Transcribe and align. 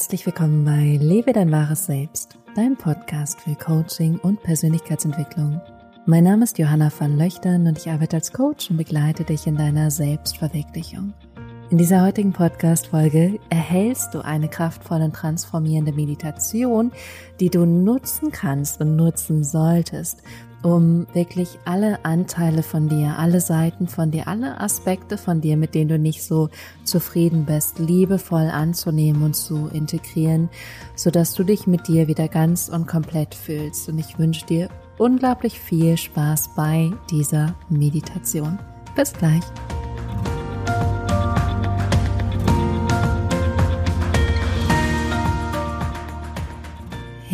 Herzlich 0.00 0.24
willkommen 0.24 0.64
bei 0.64 0.96
Lebe 0.98 1.34
dein 1.34 1.52
wahres 1.52 1.84
Selbst, 1.84 2.38
dein 2.56 2.74
Podcast 2.74 3.38
für 3.38 3.54
Coaching 3.54 4.18
und 4.20 4.42
Persönlichkeitsentwicklung. 4.42 5.60
Mein 6.06 6.24
Name 6.24 6.44
ist 6.44 6.56
Johanna 6.56 6.90
van 6.98 7.18
Löchtern 7.18 7.66
und 7.66 7.76
ich 7.76 7.90
arbeite 7.90 8.16
als 8.16 8.32
Coach 8.32 8.70
und 8.70 8.78
begleite 8.78 9.24
dich 9.24 9.46
in 9.46 9.56
deiner 9.56 9.90
Selbstverwirklichung. 9.90 11.12
In 11.68 11.76
dieser 11.76 12.02
heutigen 12.02 12.32
Podcast-Folge 12.32 13.38
erhältst 13.50 14.14
du 14.14 14.24
eine 14.24 14.48
kraftvolle 14.48 15.04
und 15.04 15.14
transformierende 15.14 15.92
Meditation, 15.92 16.92
die 17.38 17.50
du 17.50 17.66
nutzen 17.66 18.32
kannst 18.32 18.80
und 18.80 18.96
nutzen 18.96 19.44
solltest, 19.44 20.22
um 20.62 21.06
wirklich 21.12 21.58
alle 21.64 22.04
Anteile 22.04 22.62
von 22.62 22.88
dir, 22.88 23.18
alle 23.18 23.40
Seiten 23.40 23.88
von 23.88 24.10
dir, 24.10 24.28
alle 24.28 24.60
Aspekte 24.60 25.16
von 25.16 25.40
dir, 25.40 25.56
mit 25.56 25.74
denen 25.74 25.88
du 25.88 25.98
nicht 25.98 26.22
so 26.22 26.48
zufrieden 26.84 27.44
bist, 27.46 27.78
liebevoll 27.78 28.50
anzunehmen 28.50 29.22
und 29.22 29.34
zu 29.34 29.68
integrieren, 29.72 30.48
so 30.94 31.10
dass 31.10 31.34
du 31.34 31.44
dich 31.44 31.66
mit 31.66 31.88
dir 31.88 32.08
wieder 32.08 32.28
ganz 32.28 32.68
und 32.68 32.86
komplett 32.86 33.34
fühlst. 33.34 33.88
Und 33.88 33.98
ich 33.98 34.18
wünsche 34.18 34.46
dir 34.46 34.68
unglaublich 34.98 35.58
viel 35.58 35.96
Spaß 35.96 36.50
bei 36.54 36.92
dieser 37.10 37.54
Meditation. 37.70 38.58
Bis 38.94 39.12
gleich. 39.12 39.44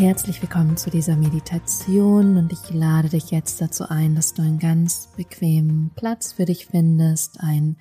Herzlich 0.07 0.41
willkommen 0.41 0.77
zu 0.77 0.89
dieser 0.89 1.17
Meditation 1.17 2.37
und 2.37 2.53
ich 2.53 2.73
lade 2.73 3.09
dich 3.09 3.33
jetzt 3.33 3.61
dazu 3.61 3.89
ein, 3.89 4.15
dass 4.15 4.35
du 4.35 4.43
einen 4.43 4.61
ganz 4.61 5.09
bequemen 5.17 5.91
Platz 5.97 6.35
für 6.35 6.45
dich 6.45 6.67
findest, 6.67 7.41
einen 7.41 7.77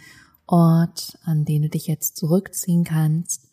Ort, 0.47 1.19
an 1.23 1.45
den 1.45 1.61
du 1.61 1.69
dich 1.69 1.85
jetzt 1.85 2.17
zurückziehen 2.17 2.83
kannst. 2.83 3.47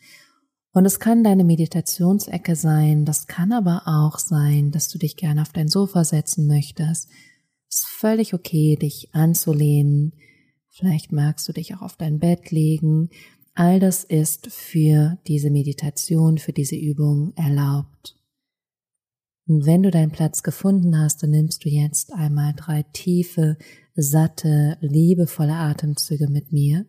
Und 0.73 0.87
es 0.87 1.01
kann 1.01 1.23
deine 1.23 1.45
Meditationsecke 1.45 2.56
sein, 2.56 3.05
das 3.05 3.27
kann 3.27 3.53
aber 3.53 3.83
auch 3.84 4.19
sein, 4.19 4.70
dass 4.70 4.89
du 4.89 4.97
dich 4.97 5.17
gerne 5.17 5.42
auf 5.42 5.53
dein 5.53 5.69
Sofa 5.69 6.03
setzen 6.05 6.47
möchtest. 6.47 7.11
Es 7.69 7.77
ist 7.77 7.86
völlig 7.89 8.33
okay, 8.33 8.77
dich 8.77 9.11
anzulehnen. 9.12 10.14
Vielleicht 10.70 11.12
magst 11.12 11.47
du 11.47 11.53
dich 11.53 11.75
auch 11.75 11.83
auf 11.83 11.97
dein 11.97 12.20
Bett 12.20 12.51
legen. 12.51 13.11
All 13.55 13.81
das 13.81 14.03
ist 14.03 14.47
für 14.47 15.19
diese 15.27 15.51
Meditation, 15.51 16.39
für 16.39 16.55
diese 16.55 16.77
Übung 16.77 17.34
erlaubt. 17.36 18.17
Und 19.47 19.67
wenn 19.67 19.83
du 19.83 19.91
deinen 19.91 20.12
Platz 20.12 20.43
gefunden 20.43 20.98
hast, 20.98 21.23
dann 21.23 21.31
nimmst 21.31 21.65
du 21.65 21.69
jetzt 21.69 22.12
einmal 22.12 22.55
drei 22.55 22.85
tiefe, 22.93 23.57
satte, 23.95 24.79
liebevolle 24.81 25.55
Atemzüge 25.55 26.29
mit 26.29 26.53
mir 26.53 26.87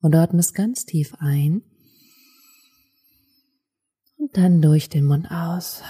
und 0.00 0.14
atmest 0.14 0.54
ganz 0.54 0.86
tief 0.86 1.14
ein 1.18 1.62
und 4.16 4.36
dann 4.36 4.62
durch 4.62 4.88
den 4.88 5.04
Mund 5.04 5.30
aus. 5.30 5.82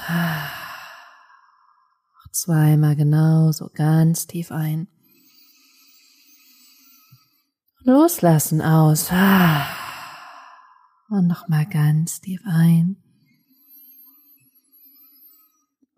Zweimal 2.32 2.94
genau, 2.96 3.50
so 3.52 3.70
ganz 3.74 4.26
tief 4.26 4.52
ein. 4.52 4.88
Loslassen 7.82 8.62
aus. 8.62 9.10
Und 11.08 11.26
nochmal 11.26 11.66
ganz 11.66 12.20
tief 12.20 12.40
ein 12.44 12.96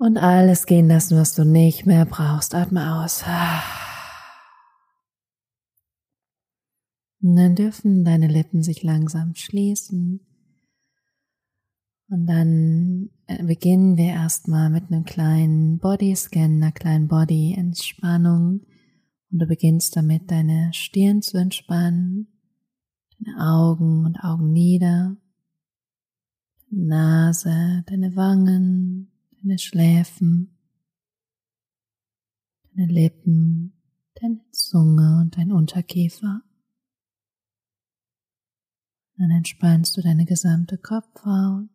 und 0.03 0.19
alles 0.19 0.67
gehen 0.67 0.89
lassen, 0.89 1.17
was 1.17 1.33
du 1.33 1.45
nicht 1.45 1.87
mehr 1.87 2.05
brauchst. 2.05 2.57
Atme 2.57 3.05
aus. 3.05 3.23
Und 7.23 7.37
dann 7.37 7.55
dürfen 7.55 8.05
deine 8.05 8.27
Lippen 8.27 8.65
sich 8.65 8.83
langsam 8.83 9.37
schließen. 9.37 10.27
Und 12.09 12.27
dann 12.27 13.11
äh, 13.29 13.45
beginnen 13.45 13.97
wir 13.97 14.07
erstmal 14.07 14.71
mit 14.71 14.91
einem 14.91 15.05
kleinen 15.05 15.79
Bodyscan, 15.79 16.57
einer 16.57 16.73
kleinen 16.73 17.07
Body-Entspannung. 17.07 18.63
Und 19.31 19.39
du 19.39 19.47
beginnst 19.47 19.95
damit, 19.95 20.33
deine 20.33 20.73
Stirn 20.73 21.23
zu 21.23 21.39
entspannen, 21.39 22.27
deine 23.21 23.53
Augen 23.53 24.05
und 24.05 24.19
Augenlider, 24.19 25.17
deine 26.73 26.87
Nase, 26.87 27.85
deine 27.87 28.17
Wangen, 28.17 29.12
deine 29.43 29.59
Schläfen, 29.59 30.57
deine 32.75 32.93
Lippen, 32.93 33.73
deine 34.15 34.41
Zunge 34.53 35.19
und 35.21 35.37
dein 35.37 35.53
Unterkiefer. 35.53 36.43
Dann 39.17 39.31
entspannst 39.31 39.97
du 39.97 40.03
deine 40.03 40.25
gesamte 40.25 40.79
Kopfhaut, 40.79 41.69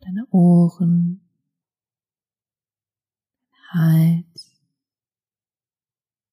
deine 0.00 0.26
Ohren, 0.30 1.20
dein 3.40 3.80
Hals, 3.80 4.62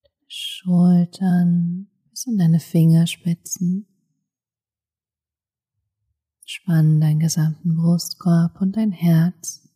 deine 0.04 0.26
Schultern 0.28 1.88
bis 2.10 2.26
in 2.26 2.38
deine 2.38 2.60
Fingerspitzen. 2.60 3.86
Spann 6.46 7.00
deinen 7.00 7.20
gesamten 7.20 7.76
Brustkorb 7.76 8.60
und 8.60 8.76
dein 8.76 8.92
Herz. 8.92 9.69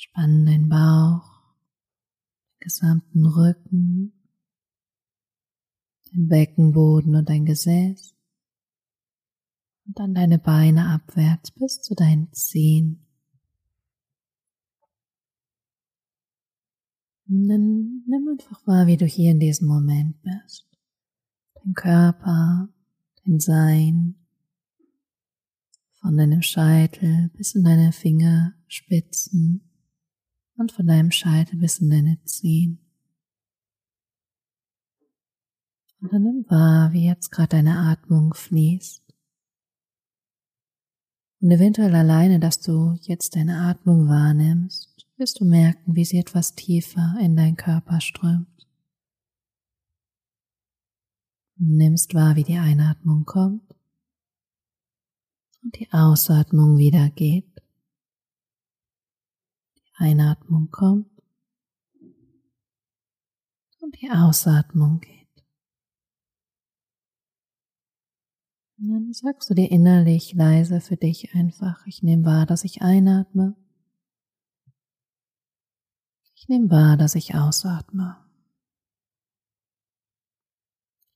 Spann 0.00 0.46
den 0.46 0.68
Bauch, 0.68 1.42
den 2.52 2.60
gesamten 2.60 3.26
Rücken, 3.26 4.12
den 6.12 6.28
Beckenboden 6.28 7.16
und 7.16 7.28
dein 7.28 7.44
Gesäß 7.44 8.14
und 9.86 9.98
dann 9.98 10.14
deine 10.14 10.38
Beine 10.38 10.90
abwärts 10.90 11.50
bis 11.50 11.82
zu 11.82 11.96
deinen 11.96 12.32
Zehen. 12.32 13.04
Dann 17.26 18.04
nimm 18.06 18.28
einfach 18.30 18.64
wahr, 18.68 18.86
wie 18.86 18.98
du 18.98 19.04
hier 19.04 19.32
in 19.32 19.40
diesem 19.40 19.66
Moment 19.66 20.22
bist. 20.22 20.64
Dein 21.54 21.74
Körper, 21.74 22.68
dein 23.24 23.40
Sein, 23.40 24.14
von 25.96 26.16
deinem 26.16 26.42
Scheitel 26.42 27.30
bis 27.36 27.56
in 27.56 27.64
deine 27.64 27.90
Fingerspitzen 27.90 29.67
und 30.58 30.72
von 30.72 30.86
deinem 30.86 31.10
Scheitel 31.10 31.56
bis 31.56 31.78
in 31.78 31.90
deine 31.90 32.22
Zehen. 32.24 32.78
Und 36.00 36.12
dann 36.12 36.22
nimm 36.22 36.44
wahr, 36.48 36.92
wie 36.92 37.06
jetzt 37.06 37.30
gerade 37.30 37.48
deine 37.48 37.78
Atmung 37.78 38.34
fließt. 38.34 39.02
Und 41.40 41.50
eventuell 41.50 41.94
alleine, 41.94 42.40
dass 42.40 42.60
du 42.60 42.96
jetzt 43.02 43.36
deine 43.36 43.60
Atmung 43.60 44.08
wahrnimmst, 44.08 45.06
wirst 45.16 45.40
du 45.40 45.44
merken, 45.44 45.94
wie 45.94 46.04
sie 46.04 46.18
etwas 46.18 46.54
tiefer 46.54 47.16
in 47.20 47.36
deinen 47.36 47.56
Körper 47.56 48.00
strömt. 48.00 48.66
Und 51.58 51.76
nimmst 51.76 52.14
wahr, 52.14 52.36
wie 52.36 52.44
die 52.44 52.58
Einatmung 52.58 53.24
kommt 53.24 53.74
und 55.62 55.78
die 55.78 55.92
Ausatmung 55.92 56.76
wieder 56.76 57.10
geht. 57.10 57.62
Einatmung 59.98 60.70
kommt 60.70 61.10
und 63.80 64.00
die 64.00 64.10
Ausatmung 64.10 65.00
geht. 65.00 65.18
Und 68.78 68.90
dann 68.90 69.12
sagst 69.12 69.50
du 69.50 69.54
dir 69.54 69.70
innerlich 69.70 70.34
leise 70.34 70.80
für 70.80 70.96
dich 70.96 71.34
einfach, 71.34 71.84
ich 71.86 72.02
nehme 72.02 72.24
wahr, 72.24 72.46
dass 72.46 72.62
ich 72.62 72.80
einatme. 72.80 73.56
Ich 76.36 76.48
nehme 76.48 76.70
wahr, 76.70 76.96
dass 76.96 77.16
ich 77.16 77.34
ausatme. 77.34 78.24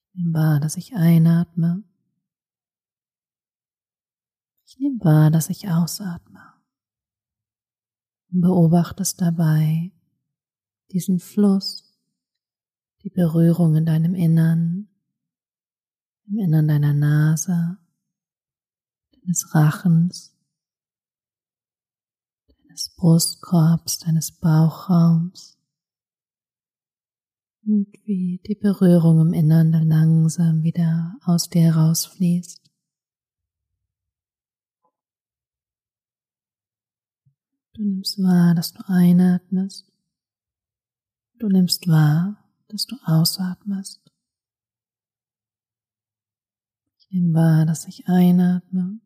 Ich 0.08 0.14
nehme 0.14 0.34
wahr, 0.34 0.58
dass 0.58 0.76
ich 0.76 0.94
einatme. 0.96 1.84
Ich 4.66 4.78
nehme 4.80 4.98
wahr, 5.04 5.30
dass 5.30 5.50
ich 5.50 5.68
ausatme 5.68 6.31
beobachtest 8.40 9.20
dabei 9.20 9.92
diesen 10.90 11.20
Fluss, 11.20 11.98
die 13.02 13.10
Berührung 13.10 13.76
in 13.76 13.86
deinem 13.86 14.14
Innern, 14.14 14.88
im 16.26 16.38
Innern 16.38 16.68
deiner 16.68 16.94
Nase, 16.94 17.78
deines 19.20 19.54
Rachens, 19.54 20.36
deines 22.48 22.94
Brustkorbs, 22.96 23.98
deines 23.98 24.32
Bauchraums 24.32 25.58
und 27.64 27.86
wie 28.04 28.40
die 28.46 28.54
Berührung 28.54 29.20
im 29.20 29.32
Innern 29.32 29.72
langsam 29.86 30.62
wieder 30.62 31.16
aus 31.24 31.48
dir 31.48 31.74
herausfließt. 31.74 32.61
Du 37.74 37.82
nimmst 37.82 38.22
wahr, 38.22 38.54
dass 38.54 38.72
du 38.72 38.82
einatmest. 38.86 39.90
Du 41.38 41.48
nimmst 41.48 41.88
wahr, 41.88 42.36
dass 42.68 42.86
du 42.86 42.96
ausatmest. 43.04 44.00
Ich 46.98 47.08
Nimm 47.10 47.32
wahr, 47.32 47.64
dass 47.64 47.86
ich 47.86 48.06
einatme. 48.08 49.00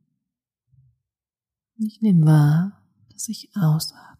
Ich 1.78 2.00
nehme 2.00 2.26
wahr, 2.26 2.82
dass 3.10 3.28
ich 3.28 3.50
ausatme. 3.54 4.15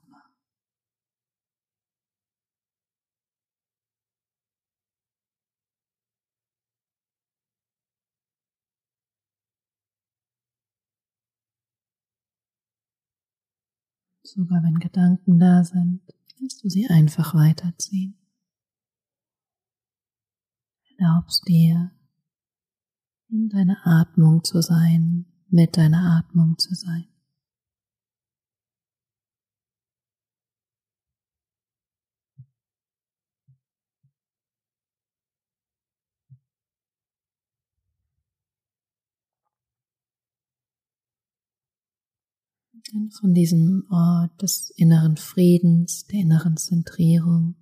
Sogar 14.27 14.61
wenn 14.65 14.81
Gedanken 14.81 15.39
da 15.39 15.63
sind, 15.63 16.01
lässt 16.41 16.65
du 16.65 16.69
sie 16.69 16.89
einfach 16.89 17.33
weiterziehen. 17.35 18.19
Erlaubst 20.99 21.47
dir, 21.47 21.93
in 23.29 23.49
deiner 23.49 23.87
Atmung 23.87 24.43
zu 24.43 24.61
sein, 24.63 25.27
mit 25.49 25.77
deiner 25.77 26.19
Atmung 26.19 26.59
zu 26.59 26.75
sein. 26.75 27.07
Von 43.21 43.35
diesem 43.35 43.87
Ort 43.91 44.43
des 44.43 44.71
inneren 44.71 45.17
Friedens, 45.17 46.07
der 46.07 46.21
inneren 46.21 46.57
Zentrierung, 46.57 47.57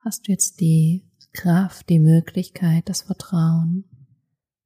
hast 0.00 0.26
du 0.26 0.32
jetzt 0.32 0.60
die 0.60 1.04
Kraft, 1.32 1.88
die 1.88 1.98
Möglichkeit, 1.98 2.88
das 2.88 3.02
Vertrauen, 3.02 3.84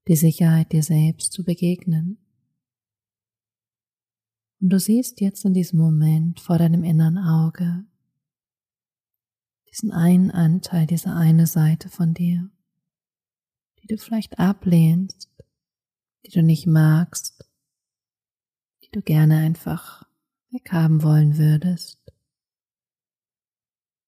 die 0.08 0.16
Sicherheit 0.16 0.72
dir 0.72 0.82
selbst 0.82 1.32
zu 1.32 1.44
begegnen. 1.44 2.18
Und 4.60 4.70
du 4.70 4.78
siehst 4.78 5.20
jetzt 5.20 5.44
in 5.44 5.54
diesem 5.54 5.78
Moment 5.78 6.40
vor 6.40 6.58
deinem 6.58 6.84
inneren 6.84 7.18
Auge 7.18 7.84
diesen 9.70 9.92
einen 9.92 10.30
Anteil, 10.30 10.86
diese 10.86 11.14
eine 11.14 11.46
Seite 11.46 11.88
von 11.88 12.12
dir, 12.12 12.50
die 13.82 13.86
du 13.86 13.96
vielleicht 13.96 14.38
ablehnst, 14.38 15.30
die 16.26 16.30
du 16.30 16.42
nicht 16.42 16.66
magst, 16.66 17.49
die 18.90 18.98
du 18.98 19.02
gerne 19.02 19.38
einfach 19.38 20.04
weghaben 20.50 21.02
wollen 21.02 21.38
würdest. 21.38 22.00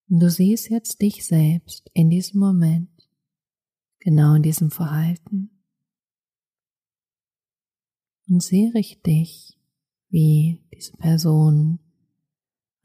Du 0.08 0.29
siehst 0.29 0.69
jetzt 0.70 1.00
dich 1.00 1.25
selbst 1.25 1.90
in 1.94 2.11
diesem 2.11 2.40
Moment, 2.40 3.08
genau 4.00 4.34
in 4.34 4.43
diesem 4.43 4.70
Verhalten. 4.70 5.50
Und 8.29 8.43
sehe 8.43 8.75
richtig, 8.75 9.56
wie 10.08 10.62
diese 10.75 10.96
Person 10.96 11.79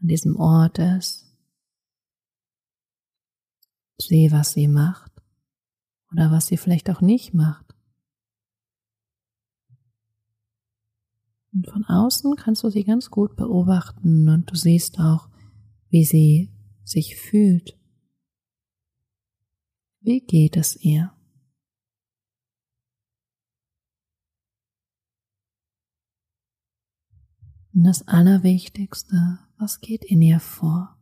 an 0.01 0.07
diesem 0.07 0.37
Ort 0.37 0.79
ist. 0.79 1.25
Sehe, 3.99 4.31
was 4.31 4.53
sie 4.53 4.67
macht 4.67 5.11
oder 6.11 6.31
was 6.31 6.47
sie 6.47 6.57
vielleicht 6.57 6.89
auch 6.89 7.01
nicht 7.01 7.33
macht. 7.33 7.66
Und 11.57 11.71
von 11.71 11.85
außen 11.85 12.35
kannst 12.35 12.63
du 12.63 12.69
sie 12.69 12.83
ganz 12.83 13.09
gut 13.09 13.35
beobachten 13.35 14.29
und 14.29 14.51
du 14.51 14.55
siehst 14.55 14.99
auch, 14.99 15.27
wie 15.89 16.05
sie 16.05 16.53
sich 16.83 17.15
fühlt. 17.15 17.75
Wie 20.01 20.19
geht 20.19 20.55
es 20.55 20.75
ihr? 20.75 21.11
Und 27.73 27.85
das 27.85 28.07
Allerwichtigste, 28.07 29.39
was 29.57 29.81
geht 29.81 30.05
in 30.05 30.21
ihr 30.21 30.39
vor? 30.39 30.95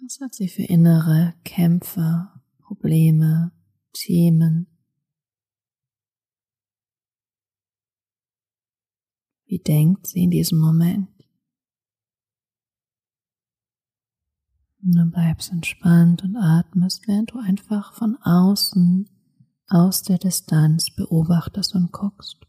Was 0.00 0.20
hat 0.20 0.32
sie 0.32 0.46
für 0.46 0.62
innere 0.62 1.34
Kämpfe, 1.42 2.30
Probleme, 2.60 3.50
Themen? 3.92 4.73
Wie 9.46 9.58
denkt 9.58 10.06
sie 10.06 10.24
in 10.24 10.30
diesem 10.30 10.58
Moment? 10.58 11.08
Du 14.86 15.10
bleibst 15.10 15.50
entspannt 15.50 16.22
und 16.24 16.36
atmest, 16.36 17.08
während 17.08 17.30
du 17.32 17.38
einfach 17.38 17.94
von 17.94 18.16
außen, 18.22 19.08
aus 19.68 20.02
der 20.02 20.18
Distanz 20.18 20.94
beobachtest 20.94 21.74
und 21.74 21.90
guckst. 21.90 22.46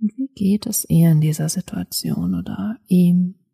Und 0.00 0.16
wie 0.16 0.28
geht 0.28 0.66
es 0.66 0.88
ihr 0.88 1.10
in 1.10 1.20
dieser 1.20 1.48
Situation 1.48 2.34
oder 2.34 2.78
ihm? 2.86 3.45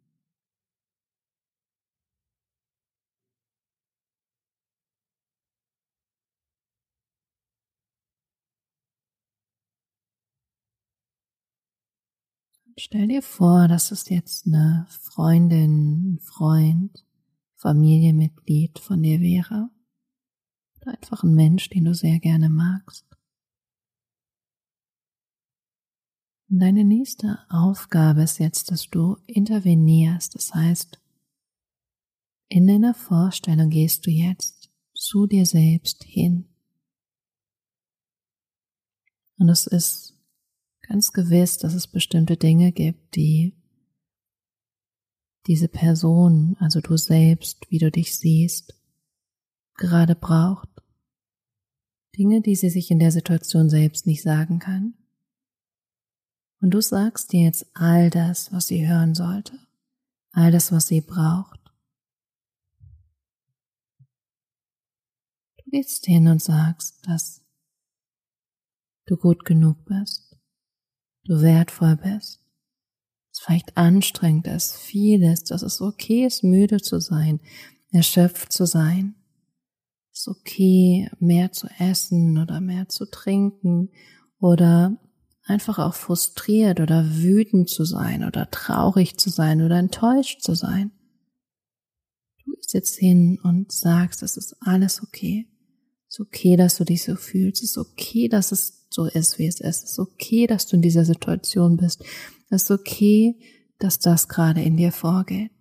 Stell 12.79 13.09
dir 13.09 13.23
vor, 13.23 13.69
dass 13.69 13.91
es 13.91 14.09
jetzt 14.09 14.47
eine 14.47 14.87
Freundin, 14.89 16.15
ein 16.15 16.19
Freund, 16.21 17.05
Familienmitglied 17.57 18.79
von 18.79 19.03
dir 19.03 19.21
wäre. 19.21 19.69
Oder 20.81 20.95
einfach 20.95 21.23
ein 21.23 21.35
Mensch, 21.35 21.69
den 21.69 21.85
du 21.85 21.95
sehr 21.95 22.19
gerne 22.19 22.49
magst. 22.49 23.07
Deine 26.49 26.85
nächste 26.85 27.39
Aufgabe 27.49 28.23
ist 28.23 28.39
jetzt, 28.39 28.71
dass 28.71 28.89
du 28.89 29.17
intervenierst. 29.27 30.35
Das 30.35 30.55
heißt, 30.55 31.01
in 32.49 32.67
deiner 32.67 32.95
Vorstellung 32.95 33.71
gehst 33.71 34.07
du 34.07 34.11
jetzt 34.11 34.71
zu 34.95 35.27
dir 35.27 35.47
selbst 35.47 36.05
hin. 36.05 36.49
Und 39.39 39.49
es 39.49 39.67
ist 39.67 40.12
ganz 40.93 41.15
gewiss, 41.15 41.57
dass 41.57 41.73
es 41.73 41.87
bestimmte 41.87 42.37
Dinge 42.37 42.71
gibt, 42.71 43.17
die 43.17 43.57
diese 45.47 45.67
Person, 45.67 46.55
also 46.61 46.83
du 46.83 46.99
selbst, 46.99 47.71
wie 47.71 47.79
du 47.79 47.91
dich 47.91 48.19
siehst, 48.19 48.79
gerade 49.77 50.15
braucht. 50.15 50.69
Dinge, 52.19 52.43
die 52.43 52.57
sie 52.57 52.69
sich 52.69 52.91
in 52.91 52.99
der 52.99 53.11
Situation 53.11 53.71
selbst 53.71 54.07
nicht 54.07 54.23
sagen 54.23 54.59
kann. 54.59 54.93
Und 56.61 56.73
du 56.73 56.83
sagst 56.83 57.33
dir 57.33 57.45
jetzt 57.45 57.75
all 57.75 58.11
das, 58.11 58.53
was 58.53 58.67
sie 58.67 58.87
hören 58.87 59.15
sollte, 59.15 59.59
all 60.33 60.53
das, 60.53 60.73
was 60.73 60.89
sie 60.89 61.01
braucht. 61.01 61.73
Du 65.57 65.71
gehst 65.71 66.05
hin 66.05 66.29
und 66.29 66.43
sagst, 66.43 66.99
dass 67.09 67.41
du 69.07 69.17
gut 69.17 69.47
genug 69.47 69.87
bist, 69.87 70.32
du 71.25 71.41
wertvoll 71.41 71.97
bist. 71.97 72.41
Es 73.33 73.41
vielleicht 73.41 73.77
anstrengend 73.77 74.47
ist, 74.47 74.77
vieles, 74.77 75.45
dass 75.45 75.63
es 75.63 75.81
okay 75.81 76.27
ist, 76.27 76.45
müde 76.45 76.81
zu 76.81 77.01
sein, 77.01 77.41
erschöpft 77.91 78.53
zu 78.53 78.67
sein. 78.67 79.15
Es 80.13 80.21
ist 80.21 80.29
okay, 80.29 81.11
mehr 81.19 81.53
zu 81.53 81.69
essen 81.79 82.39
oder 82.39 82.61
mehr 82.61 82.89
zu 82.89 83.07
trinken 83.07 83.91
oder 84.39 84.99
einfach 85.45 85.79
auch 85.79 85.95
frustriert 85.95 86.81
oder 86.81 87.05
wütend 87.17 87.69
zu 87.71 87.85
sein 87.85 88.25
oder 88.25 88.51
traurig 88.51 89.17
zu 89.17 89.31
sein 89.31 89.63
oder 89.63 89.79
enttäuscht 89.79 90.43
zu 90.43 90.55
sein. 90.55 90.93
Du 92.45 92.53
gehst 92.53 92.75
jetzt 92.75 92.99
hin 92.99 93.39
und 93.43 93.73
sagst, 93.73 94.23
es 94.23 94.37
ist 94.37 94.57
alles 94.61 95.03
okay. 95.03 95.49
Ist 96.13 96.21
okay, 96.21 96.57
dass 96.57 96.77
du 96.77 96.85
dich 96.85 97.05
so 97.05 97.17
fühlst. 97.17 97.63
Es 97.63 97.71
ist 97.71 97.79
okay, 97.79 98.29
dass 98.29 98.53
es 98.53 98.87
so 98.91 99.07
ist, 99.07 99.39
wie 99.39 99.47
es 99.47 99.61
ist. 99.61 99.83
Es 99.83 99.93
ist 99.93 99.99
okay, 99.99 100.47
dass 100.47 100.67
du 100.67 100.77
in 100.77 100.83
dieser 100.83 101.07
Situation 101.07 101.79
bist. 101.79 102.05
Es 102.51 102.65
ist 102.65 102.71
okay, 102.71 103.35
dass 103.79 103.99
das 103.99 104.29
gerade 104.29 104.61
in 104.61 104.77
dir 104.77 104.93
vorgeht. 104.93 105.53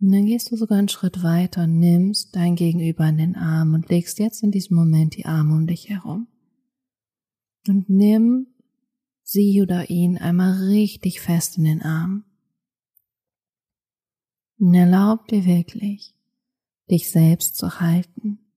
Und 0.00 0.12
dann 0.12 0.24
gehst 0.24 0.50
du 0.50 0.56
sogar 0.56 0.78
einen 0.78 0.88
Schritt 0.88 1.22
weiter 1.22 1.66
nimmst 1.66 2.34
dein 2.34 2.56
Gegenüber 2.56 3.06
in 3.06 3.18
den 3.18 3.36
Arm 3.36 3.74
und 3.74 3.90
legst 3.90 4.18
jetzt 4.18 4.42
in 4.42 4.52
diesem 4.52 4.78
Moment 4.78 5.14
die 5.14 5.26
Arme 5.26 5.54
um 5.54 5.66
dich 5.66 5.90
herum. 5.90 6.28
Und 7.66 7.90
nimm 7.90 8.46
sie 9.22 9.60
oder 9.60 9.90
ihn 9.90 10.16
einmal 10.16 10.68
richtig 10.68 11.20
fest 11.20 11.58
in 11.58 11.64
den 11.64 11.82
Arm. 11.82 12.24
Und 14.58 14.72
erlaub 14.72 15.28
dir 15.28 15.44
wirklich, 15.44 16.14
dich 16.90 17.10
selbst 17.10 17.56
zu 17.56 17.80
halten, 17.80 18.52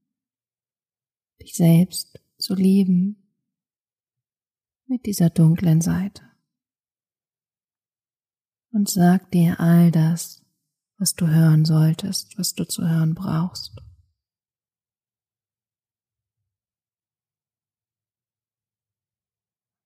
dich 1.42 1.54
selbst 1.54 2.20
zu 2.38 2.56
lieben 2.56 3.34
mit 4.88 5.06
dieser 5.06 5.30
dunklen 5.30 5.82
Seite. 5.82 6.32
und 8.72 8.90
sag 8.90 9.32
dir 9.32 9.60
all 9.60 9.92
das, 9.92 10.46
was 10.98 11.16
du 11.16 11.28
hören 11.28 11.66
solltest, 11.66 12.38
was 12.38 12.54
du 12.54 12.68
zu 12.68 12.88
hören 12.88 13.16
brauchst. 13.16 13.76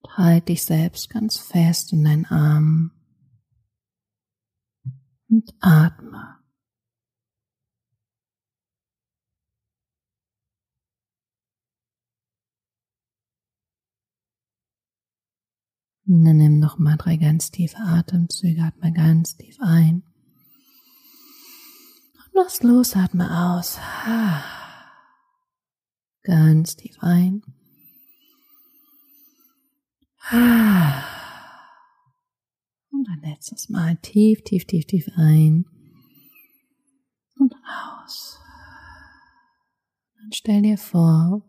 Halt 0.07 0.47
dich 0.47 0.63
selbst 0.63 1.09
ganz 1.09 1.37
fest 1.37 1.91
in 1.91 2.03
deinen 2.03 2.25
Armen 2.25 2.91
und 5.27 5.53
atme. 5.59 6.24
Und 16.07 16.23
dann 16.23 16.37
nimm 16.37 16.59
noch 16.59 16.77
mal 16.77 16.97
drei 16.97 17.17
ganz 17.17 17.49
tiefe 17.49 17.77
Atemzüge, 17.79 18.61
atme 18.61 18.93
ganz 18.93 19.37
tief 19.37 19.57
ein. 19.59 20.03
Und 22.13 22.33
lass 22.33 22.61
los, 22.61 22.95
atme 22.95 23.55
aus. 23.55 23.79
Ganz 26.21 26.75
tief 26.75 26.97
ein. 27.01 27.41
Und 32.91 33.09
ein 33.09 33.21
letztes 33.23 33.69
Mal 33.69 33.95
tief, 33.97 34.43
tief, 34.43 34.65
tief, 34.65 34.85
tief 34.85 35.07
ein 35.15 35.65
und 37.39 37.53
aus. 37.53 38.39
Dann 40.17 40.31
stell 40.33 40.61
dir 40.61 40.77
vor, 40.77 41.43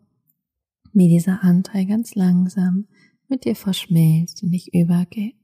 wie 0.93 1.07
dieser 1.09 1.43
Anteil 1.43 1.85
ganz 1.85 2.15
langsam 2.15 2.87
mit 3.27 3.45
dir 3.45 3.55
verschmilzt 3.55 4.43
und 4.43 4.51
dich 4.51 4.73
übergeht. 4.73 5.35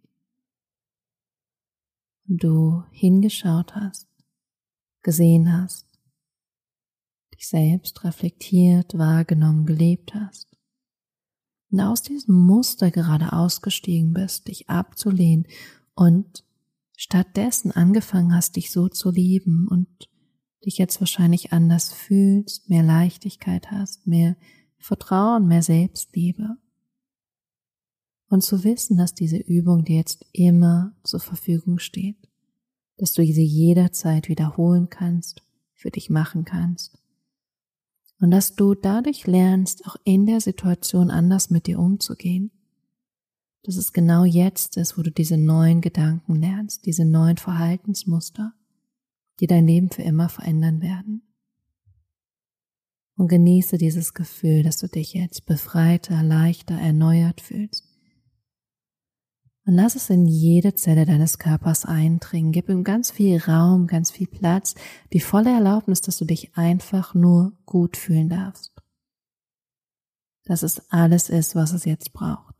Und 2.27 2.43
du 2.43 2.83
hingeschaut 2.91 3.75
hast, 3.75 4.07
gesehen 5.01 5.51
hast, 5.51 5.87
dich 7.35 7.47
selbst 7.47 8.03
reflektiert, 8.03 8.97
wahrgenommen, 8.97 9.65
gelebt 9.65 10.13
hast. 10.15 10.47
Und 11.69 11.81
aus 11.81 12.01
diesem 12.01 12.35
Muster 12.35 12.91
gerade 12.91 13.33
ausgestiegen 13.33 14.13
bist, 14.13 14.47
dich 14.47 14.69
abzulehnen 14.69 15.47
und 15.95 16.45
stattdessen 16.95 17.71
angefangen 17.71 18.33
hast, 18.33 18.55
dich 18.55 18.71
so 18.71 18.87
zu 18.87 19.09
lieben 19.09 19.67
und 19.67 19.87
dich 20.65 20.77
jetzt 20.77 21.01
wahrscheinlich 21.01 21.51
anders 21.51 21.91
fühlst, 21.91 22.69
mehr 22.69 22.83
Leichtigkeit 22.83 23.71
hast, 23.71 24.07
mehr 24.07 24.37
Vertrauen, 24.77 25.47
mehr 25.47 25.63
Selbstliebe. 25.63 26.57
Und 28.33 28.41
zu 28.41 28.63
wissen, 28.63 28.97
dass 28.97 29.13
diese 29.13 29.37
Übung 29.37 29.85
dir 29.85 29.97
jetzt 29.97 30.25
immer 30.31 30.95
zur 31.03 31.19
Verfügung 31.19 31.77
steht, 31.77 32.17
dass 32.97 33.13
du 33.13 33.23
sie 33.23 33.45
jederzeit 33.45 34.27
wiederholen 34.27 34.89
kannst, 34.89 35.43
für 35.75 35.91
dich 35.91 36.09
machen 36.09 36.43
kannst. 36.43 36.97
Und 38.19 38.31
dass 38.31 38.55
du 38.55 38.73
dadurch 38.73 39.27
lernst, 39.27 39.85
auch 39.85 39.97
in 40.03 40.25
der 40.25 40.41
Situation 40.41 41.11
anders 41.11 41.51
mit 41.51 41.67
dir 41.67 41.77
umzugehen. 41.77 42.49
Dass 43.61 43.75
es 43.75 43.93
genau 43.93 44.23
jetzt 44.25 44.77
ist, 44.77 44.97
wo 44.97 45.03
du 45.03 45.11
diese 45.11 45.37
neuen 45.37 45.81
Gedanken 45.81 46.33
lernst, 46.33 46.87
diese 46.87 47.05
neuen 47.05 47.37
Verhaltensmuster, 47.37 48.55
die 49.41 49.45
dein 49.45 49.67
Leben 49.67 49.91
für 49.91 50.01
immer 50.01 50.27
verändern 50.27 50.81
werden. 50.81 51.21
Und 53.15 53.27
genieße 53.27 53.77
dieses 53.77 54.15
Gefühl, 54.15 54.63
dass 54.63 54.77
du 54.77 54.87
dich 54.87 55.13
jetzt 55.13 55.45
befreiter, 55.45 56.23
leichter, 56.23 56.73
erneuert 56.73 57.39
fühlst 57.39 57.92
und 59.65 59.75
lass 59.75 59.95
es 59.95 60.09
in 60.09 60.25
jede 60.25 60.75
Zelle 60.75 61.05
deines 61.05 61.37
Körpers 61.37 61.85
eindringen. 61.85 62.51
Gib 62.51 62.67
ihm 62.67 62.83
ganz 62.83 63.11
viel 63.11 63.37
Raum, 63.37 63.87
ganz 63.87 64.11
viel 64.11 64.27
Platz, 64.27 64.75
die 65.13 65.21
volle 65.21 65.51
Erlaubnis, 65.51 66.01
dass 66.01 66.17
du 66.17 66.25
dich 66.25 66.57
einfach 66.57 67.13
nur 67.13 67.53
gut 67.65 67.95
fühlen 67.95 68.27
darfst. 68.27 68.73
Dass 70.43 70.63
es 70.63 70.91
alles 70.91 71.29
ist, 71.29 71.55
was 71.55 71.71
es 71.71 71.85
jetzt 71.85 72.11
braucht. 72.11 72.55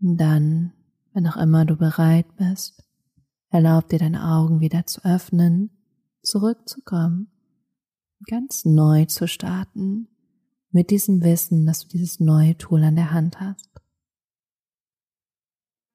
Und 0.00 0.16
dann, 0.16 0.72
wenn 1.12 1.26
auch 1.26 1.36
immer 1.36 1.66
du 1.66 1.76
bereit 1.76 2.36
bist, 2.36 2.82
erlaub 3.50 3.90
dir 3.90 3.98
deine 3.98 4.24
Augen 4.24 4.60
wieder 4.60 4.86
zu 4.86 5.04
öffnen, 5.04 5.70
zurückzukommen, 6.22 7.30
ganz 8.26 8.64
neu 8.64 9.04
zu 9.04 9.28
starten, 9.28 10.08
mit 10.70 10.90
diesem 10.90 11.22
Wissen, 11.22 11.66
dass 11.66 11.80
du 11.80 11.88
dieses 11.88 12.20
neue 12.20 12.56
Tool 12.56 12.82
an 12.84 12.96
der 12.96 13.10
Hand 13.10 13.40
hast. 13.40 13.69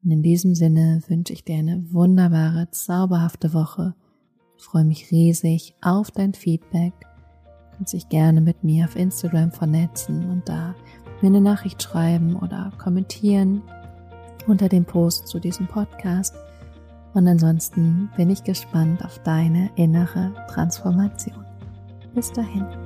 Und 0.05 0.11
in 0.11 0.21
diesem 0.21 0.53
Sinne 0.53 1.01
wünsche 1.07 1.33
ich 1.33 1.43
dir 1.43 1.55
eine 1.55 1.91
wunderbare, 1.91 2.69
zauberhafte 2.69 3.55
Woche. 3.55 3.95
Ich 4.55 4.63
freue 4.63 4.85
mich 4.85 5.09
riesig 5.09 5.73
auf 5.81 6.11
dein 6.11 6.35
Feedback. 6.35 6.93
Du 6.99 7.77
kannst 7.77 7.93
dich 7.93 8.07
gerne 8.07 8.39
mit 8.39 8.63
mir 8.63 8.85
auf 8.85 8.95
Instagram 8.95 9.51
vernetzen 9.51 10.29
und 10.29 10.47
da 10.47 10.75
mir 11.21 11.27
eine 11.27 11.41
Nachricht 11.41 11.81
schreiben 11.81 12.35
oder 12.35 12.71
kommentieren 12.77 13.63
unter 14.45 14.69
dem 14.69 14.85
Post 14.85 15.27
zu 15.27 15.39
diesem 15.39 15.65
Podcast. 15.65 16.35
Und 17.15 17.27
ansonsten 17.27 18.11
bin 18.15 18.29
ich 18.29 18.43
gespannt 18.43 19.03
auf 19.03 19.17
deine 19.23 19.71
innere 19.75 20.33
Transformation. 20.49 21.43
Bis 22.13 22.31
dahin. 22.31 22.84